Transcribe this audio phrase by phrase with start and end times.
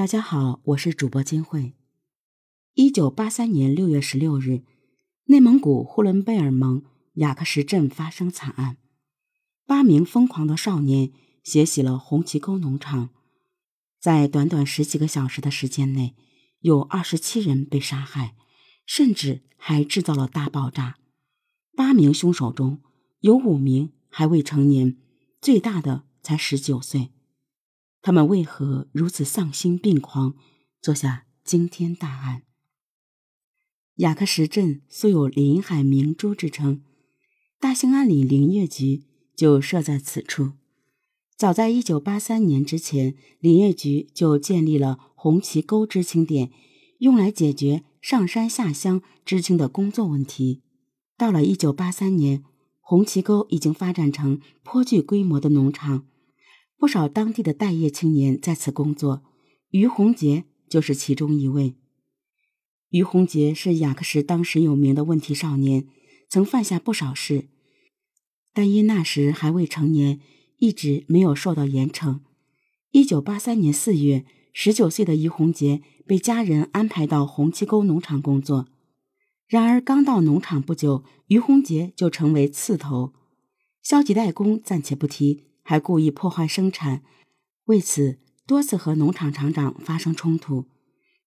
[0.00, 1.74] 大家好，我是主播金慧。
[2.72, 4.62] 一九八三年六月十六日，
[5.24, 6.84] 内蒙古呼伦贝尔盟
[7.16, 8.78] 雅克什镇发生惨案，
[9.66, 11.12] 八名疯狂的少年
[11.44, 13.10] 血洗了红旗沟农场，
[14.00, 16.16] 在短短十几个小时的时间内，
[16.60, 18.34] 有二十七人被杀害，
[18.86, 20.96] 甚至还制造了大爆炸。
[21.76, 22.80] 八名凶手中
[23.20, 24.96] 有五名还未成年，
[25.42, 27.10] 最大的才十九岁。
[28.02, 30.34] 他们为何如此丧心病狂，
[30.80, 32.42] 做下惊天大案？
[33.96, 36.82] 雅克什镇素有临海明珠之称，
[37.58, 39.04] 大兴安岭林业局
[39.36, 40.52] 就设在此处。
[41.36, 46.50] 早在一九八三年之前，林业局就建立了红旗沟知青点，
[46.98, 50.62] 用来解决上山下乡知青的工作问题。
[51.18, 52.42] 到了一九八三年，
[52.80, 56.06] 红旗沟已经发展成颇具规模的农场。
[56.80, 59.22] 不少当地的待业青年在此工作，
[59.68, 61.74] 于洪杰就是其中一位。
[62.88, 65.86] 于洪杰是雅克什当时有名的问题少年，
[66.30, 67.48] 曾犯下不少事，
[68.54, 70.20] 但因那时还未成年，
[70.56, 72.20] 一直没有受到严惩。
[72.92, 78.66] 一九八三年四月，十九岁的于洪杰被家人安排到红旗沟农场工作。
[79.46, 83.12] 然而，刚到农场不久，于洪杰就成为刺头。
[83.82, 85.49] 消极怠工暂且不提。
[85.70, 87.04] 还故意破坏生产，
[87.66, 90.66] 为此多次和农场厂长发生冲突。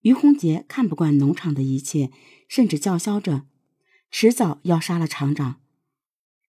[0.02, 2.10] 于洪杰看不惯农场的一切，
[2.46, 3.46] 甚至叫嚣着，
[4.10, 5.62] 迟早要杀了厂长。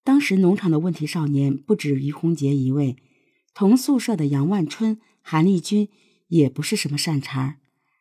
[0.04, 2.98] 当时农场的问题少年不止于洪杰一位，
[3.54, 5.88] 同宿舍的杨万春、韩立军
[6.28, 7.56] 也不是什么善茬。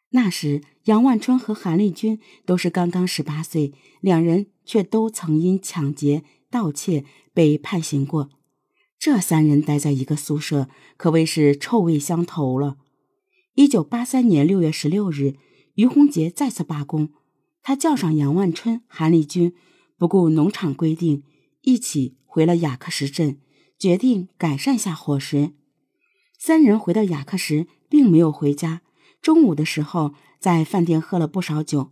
[0.09, 8.29] 那时杨万春和韩立军都是刚刚十八岁，两人却都曾因抢劫、盗窃被判刑过。
[9.05, 10.67] 这三人待在一个宿舍，
[10.97, 12.77] 可谓是臭味相投了。
[13.53, 15.35] 一九八三年六月十六日，
[15.75, 17.09] 于洪杰再次罢工，
[17.61, 19.53] 他叫上杨万春、韩立军，
[19.99, 21.21] 不顾农场规定，
[21.61, 23.37] 一起回了雅克什镇，
[23.77, 25.51] 决定改善下伙食。
[26.39, 28.81] 三人回到雅克什，并没有回家。
[29.21, 31.91] 中午的时候，在饭店喝了不少酒，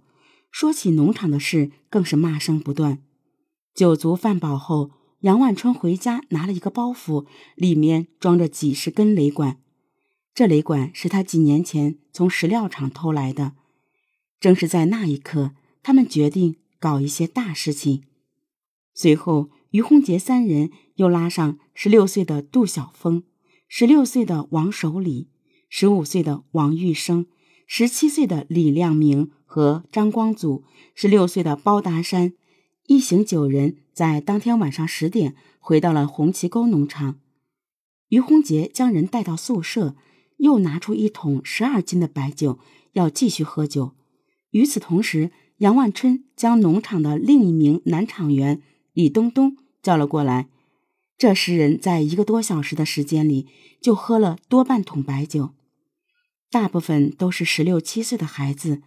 [0.49, 3.03] 说起农场的事，更是骂声不断。
[3.75, 4.89] 酒足饭饱后。
[5.23, 7.25] 杨万春回家拿了一个包袱，
[7.55, 9.57] 里面装着几十根雷管。
[10.33, 13.53] 这雷管是他几年前从石料厂偷来的。
[14.41, 15.51] 正是在那一刻，
[15.81, 18.03] 他们决定搞一些大事情。
[18.93, 23.23] 随后，于洪杰三人又拉上十六岁的杜晓峰、
[23.69, 25.29] 十六岁的王守礼、
[25.69, 27.27] 十五岁的王玉生、
[27.65, 32.33] 十七岁的李亮明和张光祖、十六岁的包达山。
[32.87, 37.19] 一行九人在当天晚上十点回到了红旗沟农场。
[38.09, 39.95] 于洪杰将人带到宿舍，
[40.37, 42.59] 又拿出一桶十二斤的白酒，
[42.91, 43.93] 要继续喝酒。
[44.51, 48.61] 与此同时，杨万春将农场的另一名男厂员
[48.91, 50.49] 李东东叫了过来。
[51.17, 53.47] 这十人在一个多小时的时间里
[53.79, 55.51] 就喝了多半桶白酒，
[56.51, 58.81] 大部分都是十六七岁的孩子。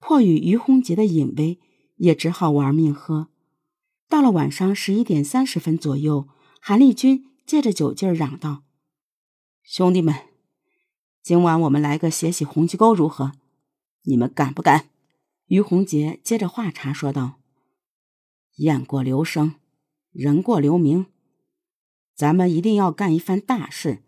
[0.00, 1.58] 迫于于洪杰的隐威，
[1.96, 3.28] 也只好玩命喝。
[4.08, 6.28] 到了晚上十一点三十分左右，
[6.60, 8.62] 韩立军借着酒劲儿嚷道
[9.64, 10.14] ：“兄弟们，
[11.22, 13.32] 今晚我们来个血洗红旗沟如何？
[14.02, 14.90] 你们敢不敢？”
[15.46, 17.40] 于洪杰接着话茬说道
[18.58, 19.54] ：“雁过留声，
[20.12, 21.06] 人过留名，
[22.14, 24.02] 咱们一定要干一番大事，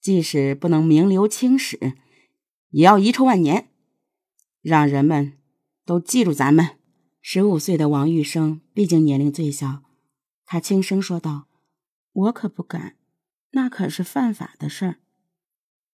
[0.00, 1.94] 即使不能名留青史，
[2.70, 3.70] 也要遗臭万年，
[4.60, 5.38] 让人们
[5.86, 6.76] 都记住咱们。”
[7.20, 9.82] 十五岁的王玉生毕竟年龄最小，
[10.46, 11.46] 他轻声说道
[12.12, 12.96] ：“我可不敢，
[13.50, 14.96] 那可是犯法的事儿。”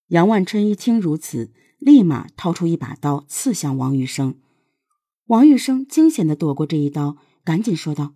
[0.09, 4.39] 杨万春一听如此，立马掏出一把刀刺向王玉生。
[5.25, 8.13] 王玉生惊险的躲过这一刀，赶紧说道：“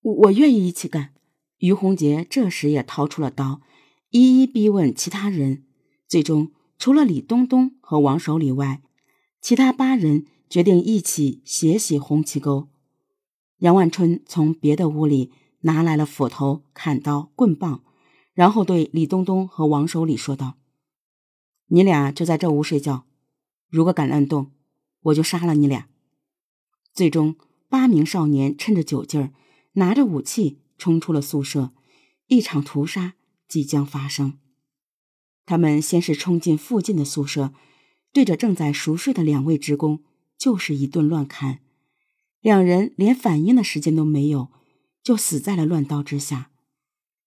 [0.00, 1.12] 我我愿意一起干。”
[1.58, 3.60] 于洪杰这时也掏出了刀，
[4.10, 5.64] 一一逼问其他人。
[6.06, 8.82] 最终，除了李东东和王守礼外，
[9.42, 10.26] 其他八人。
[10.48, 12.68] 决定一起血洗红旗沟。
[13.58, 17.82] 杨万春从别的屋里拿来了斧头、砍刀、棍棒，
[18.34, 20.56] 然后对李东东和王守礼说道
[21.68, 23.06] ：“你俩就在这屋睡觉，
[23.68, 24.52] 如果敢乱动，
[25.02, 25.88] 我就杀了你俩。”
[26.92, 27.36] 最终，
[27.68, 29.32] 八名少年趁着酒劲儿，
[29.72, 31.72] 拿着武器冲出了宿舍，
[32.28, 33.14] 一场屠杀
[33.48, 34.38] 即将发生。
[35.44, 37.52] 他们先是冲进附近的宿舍，
[38.12, 40.02] 对着正在熟睡的两位职工。
[40.38, 41.60] 就是一顿乱砍，
[42.40, 44.50] 两人连反应的时间都没有，
[45.02, 46.50] 就死在了乱刀之下。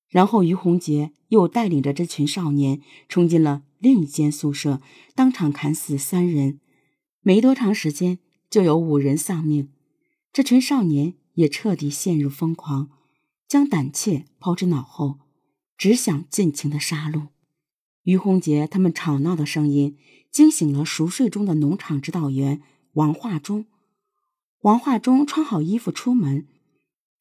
[0.08, 4.82] 然后于洪杰又带领着这群少年冲进了另一间宿舍，
[5.14, 6.60] 当场砍死三人。
[7.22, 8.20] 没多长时间，
[8.50, 9.70] 就有五人丧命。
[10.34, 12.90] 这群少年也彻底陷入疯狂，
[13.48, 15.20] 将胆怯抛之脑后，
[15.78, 17.28] 只想尽情的杀戮。
[18.04, 19.98] 于洪杰他们吵闹的声音
[20.32, 22.62] 惊醒了熟睡中的农场指导员
[23.00, 23.66] 王化忠。
[24.60, 26.46] 王化忠穿好衣服出门，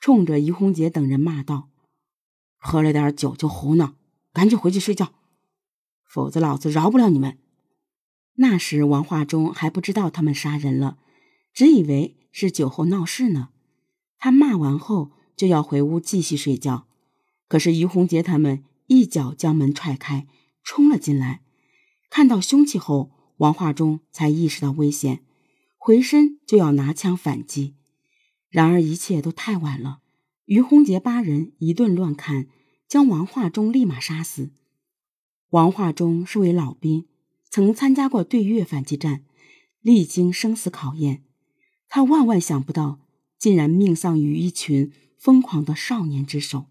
[0.00, 1.68] 冲着于洪杰等人骂道
[2.58, 3.94] ：“喝了点酒就胡闹，
[4.32, 5.12] 赶紧回去睡觉，
[6.04, 7.38] 否则老子饶不了你们！”
[8.34, 10.98] 那时王化忠还不知道他们杀人了，
[11.54, 13.50] 只以为是酒后闹事呢。
[14.18, 16.88] 他骂完后就要回屋继续睡觉，
[17.46, 20.26] 可是于洪杰他们一脚将门踹开，
[20.64, 21.42] 冲了进来。
[22.10, 25.22] 看到凶器后，王化忠才意识到危险，
[25.88, 27.74] 回身就要拿枪反击。
[28.50, 30.00] 然而一切都太晚了，
[30.44, 32.46] 于洪杰八人一顿乱砍，
[32.86, 34.50] 将王化忠立马杀死。
[35.48, 37.06] 王化忠是位老兵。
[37.48, 39.24] 曾参加过对越反击战，
[39.80, 41.24] 历经生死考验，
[41.88, 43.00] 他万万想不到，
[43.38, 46.66] 竟然命丧于一群疯狂的少年之手。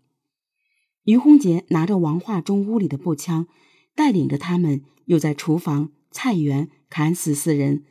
[1.05, 3.47] 于洪杰拿着王化忠屋里的步枪，
[3.95, 7.83] 带领着他们又在厨房、菜园砍死四人。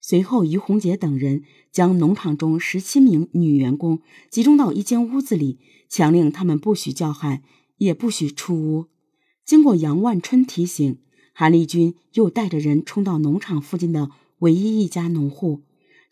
[0.00, 4.00] 随后，于洪杰等人将农场中十七名女员工
[4.30, 5.58] 集中到一间屋子里，
[5.88, 7.42] 强令他们不许叫喊，
[7.78, 8.86] 也不许出屋。
[9.44, 10.98] 经过杨万春提醒。
[11.32, 14.10] 韩立军又带着人冲到农场附近的
[14.40, 15.62] 唯一一家农户，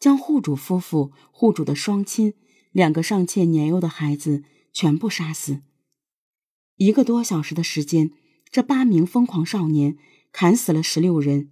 [0.01, 2.33] 将户主夫妇、户主的双亲、
[2.73, 5.61] 两个尚且年幼的孩子全部杀死。
[6.77, 8.13] 一个多小时的时间，
[8.51, 9.99] 这八名疯狂少年
[10.33, 11.51] 砍死了十六人。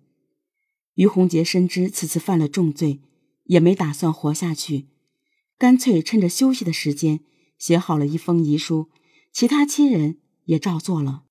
[0.96, 3.00] 于洪杰深知此次犯了重罪，
[3.44, 4.88] 也没打算活下去，
[5.56, 7.20] 干脆趁着休息的时间
[7.58, 8.90] 写好了一封遗书，
[9.32, 11.22] 其他亲人也照做了。